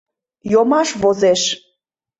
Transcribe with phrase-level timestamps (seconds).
[0.51, 1.41] Йомаш возеш!..